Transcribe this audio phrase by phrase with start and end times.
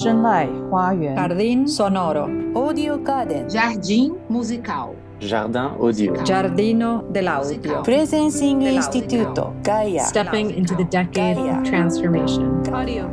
[0.00, 2.28] Jardín sonoro.
[2.54, 3.48] Audio Garden.
[3.48, 4.94] Jardim musical.
[5.18, 6.24] Jardin audio.
[6.24, 7.82] Giardino dell'audio.
[7.82, 9.54] Presencing Instituto.
[9.64, 10.04] Gaia.
[10.04, 11.58] Stepping into the decade Gaia.
[11.58, 12.62] of transformation.
[12.72, 13.08] Audio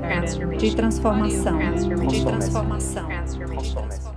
[0.60, 1.58] De transformação.
[1.58, 4.15] De transformação.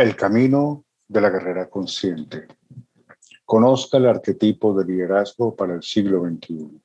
[0.00, 2.46] El camino de la guerrera consciente.
[3.44, 6.80] Conozca el arquetipo de liderazgo para el siglo XXI.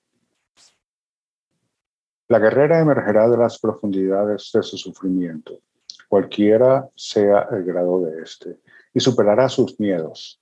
[2.27, 5.61] La guerrera emergerá de las profundidades de su sufrimiento,
[6.09, 8.59] cualquiera sea el grado de este,
[8.93, 10.41] y superará sus miedos.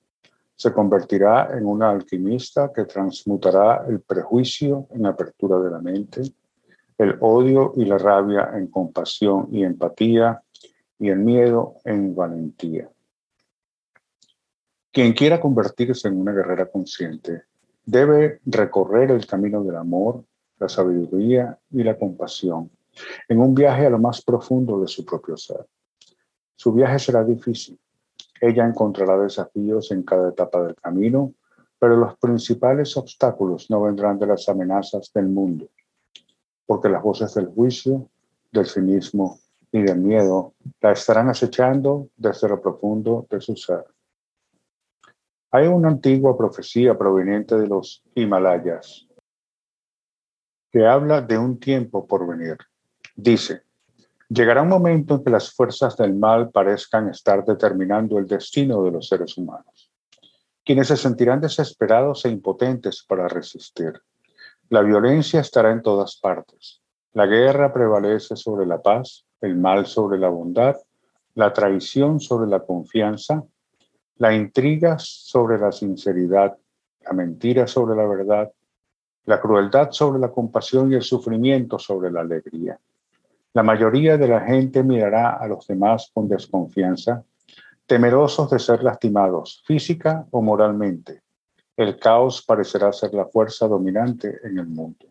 [0.56, 6.24] Se convertirá en una alquimista que transmutará el prejuicio en apertura de la mente,
[6.98, 10.42] el odio y la rabia en compasión y empatía,
[11.04, 12.90] y el miedo en valentía.
[14.90, 17.44] Quien quiera convertirse en una guerrera consciente
[17.86, 20.24] debe recorrer el camino del amor,
[20.60, 22.72] la sabiduría y la compasión
[23.28, 25.68] en un viaje a lo más profundo de su propio ser.
[26.56, 27.78] Su viaje será difícil.
[28.40, 31.34] Ella encontrará desafíos en cada etapa del camino,
[31.80, 35.68] pero los principales obstáculos no vendrán de las amenazas del mundo,
[36.66, 38.10] porque las voces del juicio,
[38.54, 39.43] del cinismo
[39.74, 43.84] y del miedo la estarán acechando desde lo profundo de su ser.
[45.52, 49.08] Hay una antigua profecía proveniente de los Himalayas
[50.72, 52.58] que habla de un tiempo por venir.
[53.16, 53.64] Dice,
[54.30, 58.92] llegará un momento en que las fuerzas del mal parezcan estar determinando el destino de
[58.92, 59.92] los seres humanos,
[60.64, 63.94] quienes se sentirán desesperados e impotentes para resistir.
[64.70, 66.82] La violencia estará en todas partes.
[67.14, 70.78] La guerra prevalece sobre la paz, el mal sobre la bondad,
[71.36, 73.44] la traición sobre la confianza,
[74.18, 76.58] la intriga sobre la sinceridad,
[77.06, 78.52] la mentira sobre la verdad,
[79.26, 82.80] la crueldad sobre la compasión y el sufrimiento sobre la alegría.
[83.52, 87.26] La mayoría de la gente mirará a los demás con desconfianza,
[87.86, 91.22] temerosos de ser lastimados física o moralmente.
[91.76, 95.08] El caos parecerá ser la fuerza dominante en el mundo.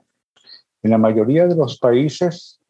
[0.82, 2.61] En la mayoría de los países,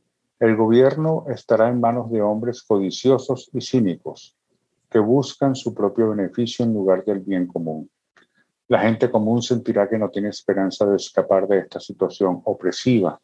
[0.42, 4.36] el gobierno estará en manos de hombres codiciosos y cínicos
[4.90, 7.88] que buscan su propio beneficio en lugar del bien común.
[8.66, 13.20] La gente común sentirá que no tiene esperanza de escapar de esta situación opresiva,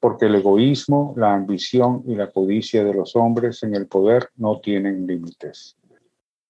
[0.00, 4.58] porque el egoísmo, la ambición y la codicia de los hombres en el poder no
[4.60, 5.76] tienen límites.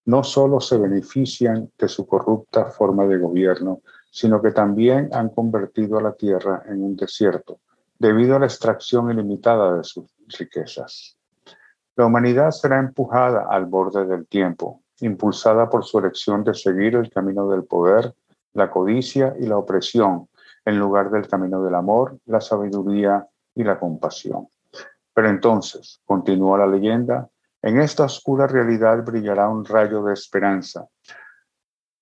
[0.05, 3.81] No solo se benefician de su corrupta forma de gobierno,
[4.13, 7.59] sino que también han convertido a la tierra en un desierto,
[8.05, 10.05] debido a la extracción ilimitada de sus
[10.39, 11.17] riquezas.
[11.97, 17.11] La humanidad será empujada al borde del tiempo, impulsada por su elección de seguir el
[17.11, 18.13] camino del poder,
[18.53, 20.29] la codicia y la opresión,
[20.67, 24.49] en lugar del camino del amor, la sabiduría y la compasión.
[25.15, 27.31] Pero entonces, continúa la leyenda,
[27.63, 30.87] en esta oscura realidad brillará un rayo de esperanza,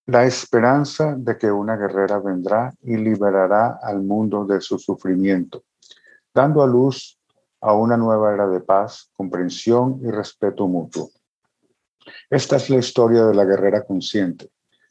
[0.07, 5.63] la esperanza de que una guerrera vendrá y liberará al mundo de su sufrimiento,
[6.35, 7.19] dando a luz
[7.61, 11.11] a una nueva era de paz, comprensión y respeto mutuo.
[12.29, 14.51] Esta es la historia de la guerrera consciente,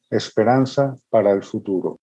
[0.09, 1.99] esperanza para el futuro.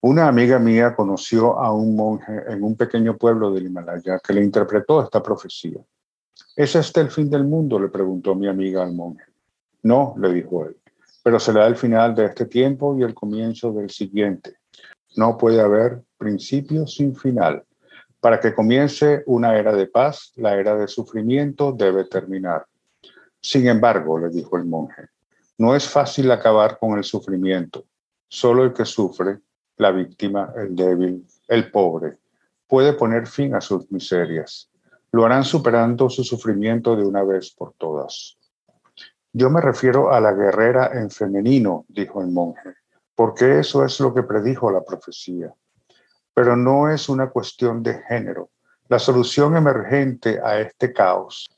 [0.00, 4.42] Una amiga mía conoció a un monje en un pequeño pueblo del Himalaya que le
[4.42, 5.80] interpretó esta profecía.
[6.56, 7.78] ¿Es este el fin del mundo?
[7.78, 9.24] le preguntó mi amiga al monje.
[9.82, 10.76] No, le dijo él,
[11.24, 14.58] pero será el final de este tiempo y el comienzo del siguiente.
[15.16, 17.64] No puede haber principio sin final.
[18.20, 22.66] Para que comience una era de paz, la era de sufrimiento debe terminar.
[23.40, 25.08] Sin embargo, le dijo el monje,
[25.56, 27.86] no es fácil acabar con el sufrimiento.
[28.28, 29.38] Solo el que sufre,
[29.78, 32.18] la víctima, el débil, el pobre,
[32.66, 34.68] puede poner fin a sus miserias.
[35.10, 38.36] Lo harán superando su sufrimiento de una vez por todas.
[39.36, 42.74] Yo me refiero a la guerrera en femenino, dijo el monje,
[43.16, 45.52] porque eso es lo que predijo la profecía.
[46.32, 48.50] Pero no es una cuestión de género.
[48.86, 51.50] La solución emergente a este caos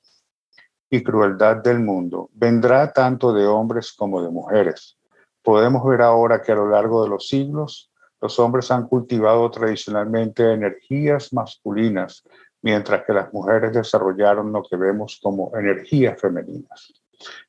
[0.88, 4.96] y crueldad del mundo vendrá tanto de hombres como de mujeres.
[5.42, 7.90] Podemos ver ahora que a lo largo de los siglos
[8.22, 12.22] los hombres han cultivado tradicionalmente energías masculinas,
[12.62, 16.90] mientras que las mujeres desarrollaron lo que vemos como energías femeninas.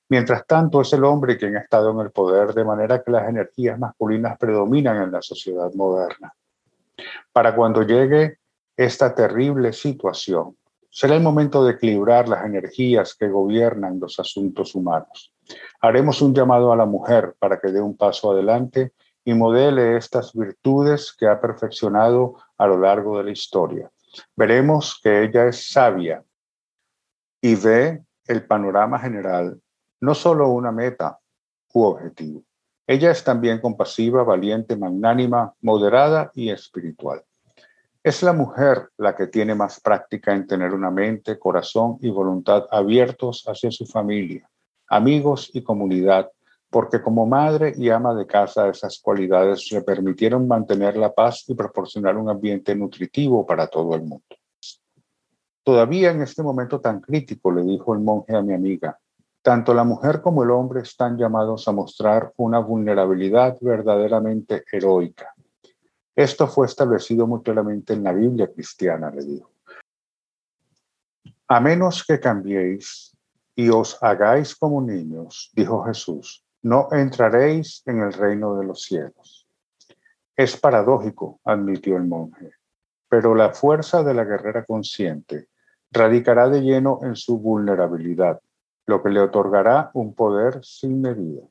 [0.10, 3.28] Mientras tanto, es el hombre quien ha estado en el poder, de manera que las
[3.28, 6.34] energías masculinas predominan en la sociedad moderna.
[7.32, 8.40] Para cuando llegue
[8.76, 10.56] esta terrible situación,
[10.98, 15.32] Será el momento de equilibrar las energías que gobiernan los asuntos humanos.
[15.80, 18.94] Haremos un llamado a la mujer para que dé un paso adelante
[19.24, 23.92] y modele estas virtudes que ha perfeccionado a lo largo de la historia.
[24.36, 26.24] Veremos que ella es sabia
[27.42, 29.62] y ve el panorama general,
[30.02, 31.20] no solo una meta
[31.74, 32.44] u objetivo.
[32.86, 37.24] Ella es también compasiva, valiente, magnánima, moderada y espiritual.
[38.02, 42.66] Es la mujer la que tiene más práctica en tener una mente, corazón y voluntad
[42.72, 44.50] abiertos hacia su familia,
[44.88, 46.32] amigos y comunidad,
[46.70, 51.56] porque como madre y ama de casa esas cualidades le permitieron mantener la paz y
[51.56, 54.24] proporcionar un ambiente nutritivo para todo el mundo.
[55.64, 58.98] Todavía en este momento tan crítico, le dijo el monje a mi amiga,
[59.48, 65.34] tanto la mujer como el hombre están llamados a mostrar una vulnerabilidad verdaderamente heroica.
[66.14, 69.50] Esto fue establecido muy claramente en la Biblia cristiana, le dijo.
[71.48, 73.16] A menos que cambiéis
[73.56, 79.48] y os hagáis como niños, dijo Jesús, no entraréis en el reino de los cielos.
[80.36, 82.52] Es paradójico, admitió el monje,
[83.08, 85.48] pero la fuerza de la guerrera consciente
[85.90, 88.42] radicará de lleno en su vulnerabilidad,
[88.88, 91.44] lo que le otorgará un poder sin medida.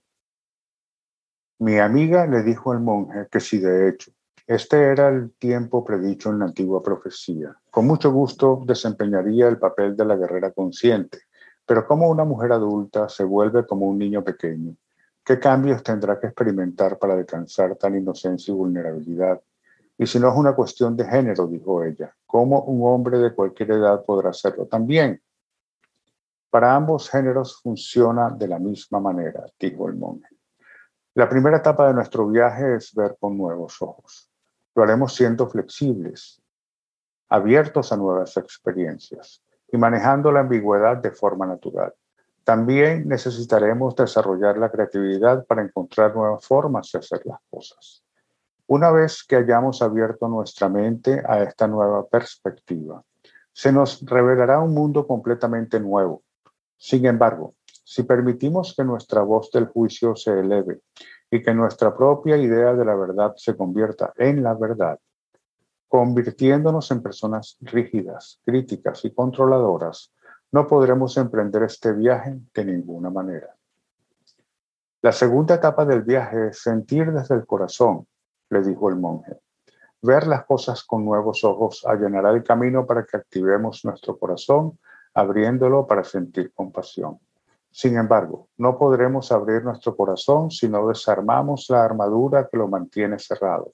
[1.58, 4.10] Mi amiga le dijo al monje que si de hecho
[4.46, 9.96] este era el tiempo predicho en la antigua profecía, con mucho gusto desempeñaría el papel
[9.96, 11.18] de la guerrera consciente,
[11.66, 14.74] pero como una mujer adulta se vuelve como un niño pequeño,
[15.24, 19.40] ¿qué cambios tendrá que experimentar para alcanzar tan inocencia y vulnerabilidad?
[19.98, 23.72] Y si no es una cuestión de género, dijo ella, ¿cómo un hombre de cualquier
[23.72, 25.20] edad podrá hacerlo también?
[26.50, 30.36] Para ambos géneros funciona de la misma manera, dijo el monje.
[31.14, 34.30] La primera etapa de nuestro viaje es ver con nuevos ojos.
[34.74, 36.42] Lo haremos siendo flexibles,
[37.28, 41.94] abiertos a nuevas experiencias y manejando la ambigüedad de forma natural.
[42.44, 48.04] También necesitaremos desarrollar la creatividad para encontrar nuevas formas de hacer las cosas.
[48.68, 53.02] Una vez que hayamos abierto nuestra mente a esta nueva perspectiva,
[53.52, 56.22] se nos revelará un mundo completamente nuevo.
[56.76, 60.80] Sin embargo, si permitimos que nuestra voz del juicio se eleve
[61.30, 64.98] y que nuestra propia idea de la verdad se convierta en la verdad,
[65.88, 70.12] convirtiéndonos en personas rígidas, críticas y controladoras,
[70.52, 73.54] no podremos emprender este viaje de ninguna manera.
[75.02, 78.06] La segunda etapa del viaje es sentir desde el corazón
[78.50, 79.38] le dijo el monje.
[80.02, 84.78] Ver las cosas con nuevos ojos allanará el camino para que activemos nuestro corazón,
[85.16, 87.18] abriéndolo para sentir compasión.
[87.70, 93.18] Sin embargo, no podremos abrir nuestro corazón si no desarmamos la armadura que lo mantiene
[93.18, 93.72] cerrado.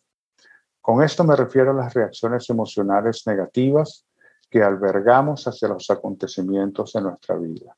[0.80, 4.06] Con esto me refiero a las reacciones emocionales negativas
[4.48, 7.76] que albergamos hacia los acontecimientos de nuestra vida.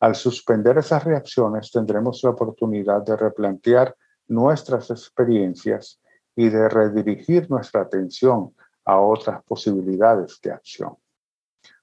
[0.00, 3.96] Al suspender esas reacciones tendremos la oportunidad de replantear
[4.28, 5.98] nuestras experiencias
[6.36, 8.54] y de redirigir nuestra atención
[8.84, 10.96] a otras posibilidades de acción.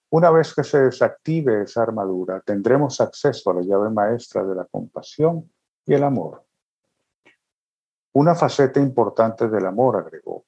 [0.09, 4.65] Una vez que se desactive esa armadura, tendremos acceso a la llave maestra de la
[4.65, 5.51] compasión
[5.85, 6.43] y el amor.
[8.13, 10.45] Una faceta importante del amor, agregó,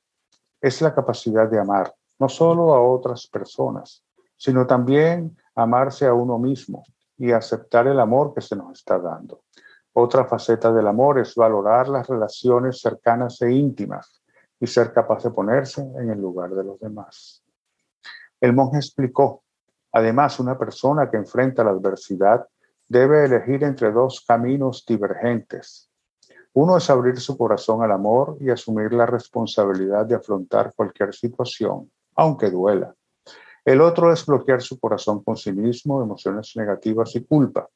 [0.62, 4.04] es la capacidad de amar, no solo a otras personas,
[4.38, 6.84] sino también amarse a uno mismo
[7.18, 9.44] y aceptar el amor que se nos está dando.
[9.92, 14.22] Otra faceta del amor es valorar las relaciones cercanas e íntimas
[14.58, 17.44] y ser capaz de ponerse en el lugar de los demás.
[18.40, 19.44] El monje explicó,
[19.92, 22.48] además, una persona que enfrenta la adversidad
[22.88, 25.90] debe elegir entre dos caminos divergentes.
[26.54, 31.92] Uno es abrir su corazón al amor y asumir la responsabilidad de afrontar cualquier situación,
[32.16, 32.96] aunque duela.
[33.64, 37.70] El otro es bloquear su corazón con sí mismo, emociones negativas y culpa,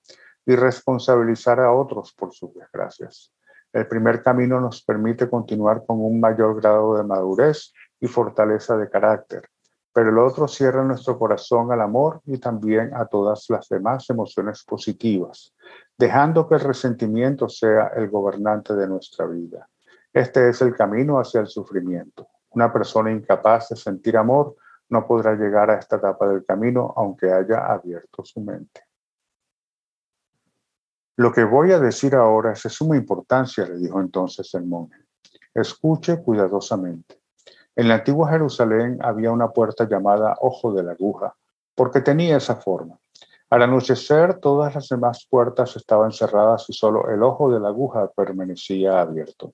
[0.45, 3.31] y responsabilizar a otros por sus desgracias.
[3.71, 8.89] El primer camino nos permite continuar con un mayor grado de madurez y fortaleza de
[8.89, 9.47] carácter,
[9.93, 14.63] pero el otro cierra nuestro corazón al amor y también a todas las demás emociones
[14.63, 15.53] positivas,
[15.95, 19.69] dejando que el resentimiento sea el gobernante de nuestra vida.
[20.11, 22.27] Este es el camino hacia el sufrimiento.
[22.49, 24.55] Una persona incapaz de sentir amor
[24.89, 28.81] no podrá llegar a esta etapa del camino aunque haya abierto su mente.
[31.15, 34.99] Lo que voy a decir ahora es de suma importancia, le dijo entonces el monje.
[35.53, 37.22] Escuche cuidadosamente.
[37.75, 41.35] En la antigua Jerusalén había una puerta llamada Ojo de la Aguja,
[41.75, 42.99] porque tenía esa forma.
[43.49, 48.09] Al anochecer, todas las demás puertas estaban cerradas y solo el ojo de la aguja
[48.15, 49.53] permanecía abierto.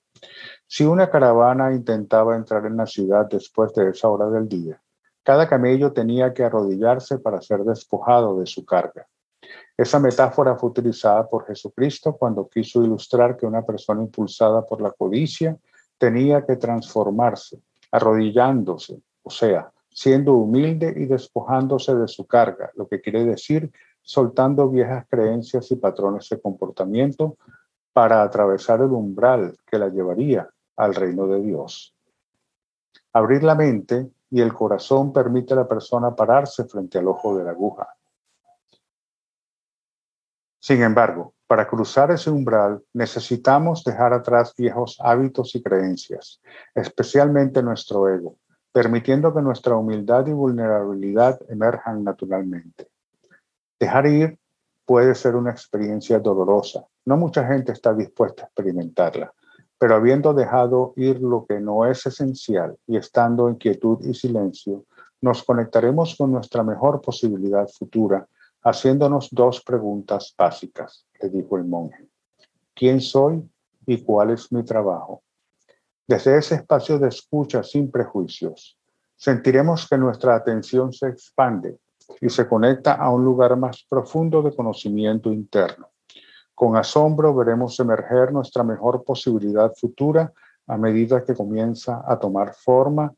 [0.66, 4.80] Si una caravana intentaba entrar en la ciudad después de esa hora del día,
[5.22, 9.06] Cada camello tenía que arrodillarse para ser despojado de su carga.
[9.76, 14.90] Esa metáfora fue utilizada por Jesucristo cuando quiso ilustrar que una persona impulsada por la
[14.90, 15.56] codicia
[15.98, 17.60] tenía que transformarse,
[17.90, 23.70] arrodillándose, o sea, siendo humilde y despojándose de su carga, lo que quiere decir
[24.02, 27.36] soltando viejas creencias y patrones de comportamiento
[27.92, 31.94] para atravesar el umbral que la llevaría al reino de Dios.
[33.12, 37.44] Abrir la mente y el corazón permite a la persona pararse frente al ojo de
[37.44, 37.88] la aguja.
[40.58, 46.40] Sin embargo, para cruzar ese umbral necesitamos dejar atrás viejos hábitos y creencias,
[46.76, 48.36] especialmente nuestro ego,
[48.70, 52.86] permitiendo que nuestra humildad y vulnerabilidad emerjan naturalmente.
[53.80, 54.38] Dejar ir
[54.86, 56.86] puede ser una experiencia dolorosa.
[57.04, 59.34] No mucha gente está dispuesta a experimentarla,
[59.76, 64.84] pero habiendo dejado ir lo que no es esencial y estando en quietud y silencio,
[65.20, 68.24] nos conectaremos con nuestra mejor posibilidad futura,
[68.62, 72.08] haciéndonos dos preguntas básicas, le dijo el monje.
[72.74, 73.42] ¿Quién soy
[73.86, 75.22] y cuál es mi trabajo?
[76.06, 78.78] Desde ese espacio de escucha sin prejuicios,
[79.16, 81.78] sentiremos que nuestra atención se expande
[82.20, 85.90] y se conecta a un lugar más profundo de conocimiento interno.
[86.54, 90.32] Con asombro veremos emerger nuestra mejor posibilidad futura
[90.66, 93.12] a medida que comienza a tomar forma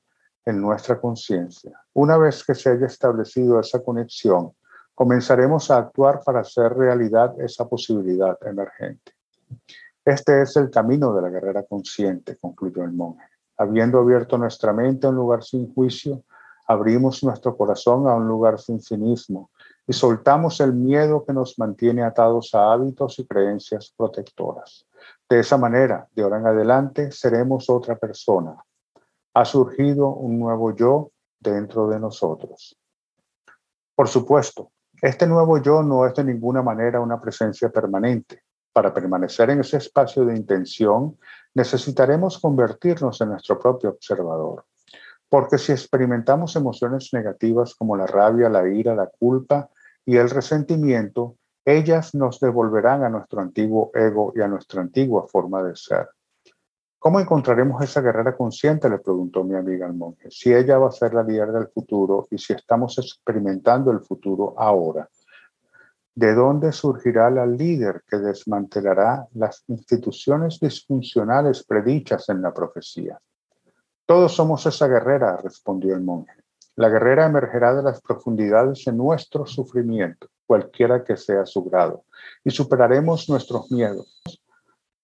[0.45, 1.73] en nuestra conciencia.
[1.95, 4.53] Una vez que se haya establecido esa conexión,
[4.95, 9.13] comenzaremos a actuar para hacer realidad esa posibilidad emergente.
[10.05, 13.25] Este es el camino de la guerrera consciente, concluyó el monje.
[13.57, 16.25] Habiendo abierto nuestra mente a un lugar sin juicio,
[16.67, 19.51] abrimos nuestro corazón a un lugar sin cinismo
[19.87, 24.87] y soltamos el miedo que nos mantiene atados a hábitos y creencias protectoras.
[25.29, 28.57] De esa manera, de ahora en adelante, seremos otra persona.
[29.35, 32.77] Ha surgido un nuevo yo dentro de nosotros.
[33.95, 34.72] Por supuesto,
[35.03, 38.45] este nuevo yo no es de ninguna manera una presencia permanente.
[38.73, 41.19] Para permanecer en ese espacio de intención,
[41.55, 44.65] necesitaremos convertirnos en nuestro propio observador.
[45.29, 49.69] Porque si experimentamos emociones negativas como la rabia, la ira, la culpa
[50.07, 55.65] y el resentimiento, ellas nos devolverán a nuestro antiguo ego y a nuestra antigua forma
[55.65, 56.09] de ser.
[57.03, 58.89] ¿Cómo encontraremos esa guerrera consciente?
[58.89, 60.31] Le preguntó mi amiga al monje.
[60.31, 64.55] Si ella va a ser la líder del futuro y si estamos experimentando el futuro
[64.57, 65.09] ahora,
[66.15, 73.19] ¿de dónde surgirá la líder que desmantelará las instituciones disfuncionales predichas en la profecía?
[74.07, 76.45] Todos somos esa guerrera, respondió el monje.
[76.77, 82.05] La guerrera emergerá de las profundidades de nuestro sufrimiento, cualquiera que sea su grado,
[82.45, 84.23] y superaremos nuestros miedos.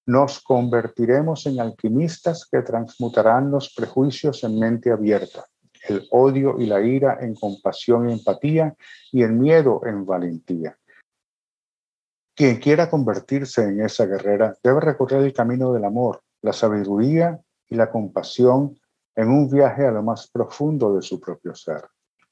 [0.09, 5.45] Nos convertiremos en alquimistas que transmutarán los prejuicios en mente abierta,
[5.87, 8.75] el odio y la ira en compasión y empatía,
[9.13, 10.79] y el miedo en valentía.
[12.35, 17.39] Quien quiera convertirse en esa guerrera debe recorrer el camino del amor, la sabiduría
[17.69, 18.81] y la compasión
[19.15, 21.83] en un viaje a lo más profundo de su propio ser.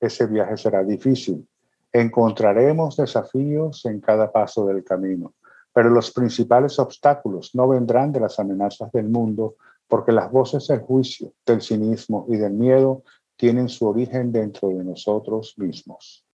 [0.00, 1.47] Ese viaje será difícil.
[1.92, 5.35] Encontraremos desafíos en cada paso del camino,
[5.76, 9.56] pero los principales obstáculos no vendrán de las amenazas del mundo,
[9.87, 13.02] porque las voces del juicio, del cinismo y del miedo
[13.37, 16.25] tienen su origen dentro de nosotros mismos.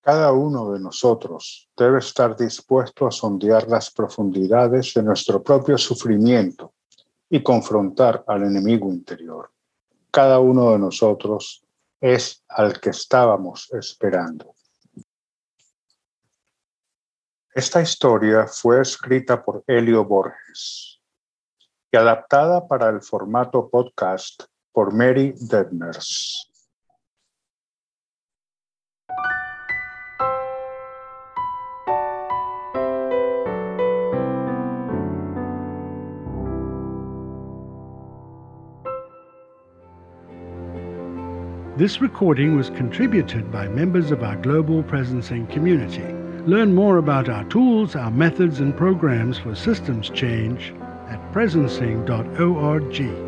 [0.00, 6.74] Cada uno de nosotros debe estar dispuesto a sondear las profundidades de nuestro propio sufrimiento
[7.30, 9.52] y confrontar al enemigo interior.
[10.10, 11.64] Cada uno de nosotros
[12.00, 14.53] es al que estábamos esperando.
[17.56, 21.00] Esta historia fue escrita por Elio Borges
[21.92, 24.42] y adaptada para el formato podcast
[24.72, 26.50] por Mary Dedners.
[41.76, 46.23] This recording was contributed by members of our global presencing community.
[46.46, 50.74] Learn more about our tools, our methods, and programs for systems change
[51.08, 53.23] at presencing.org.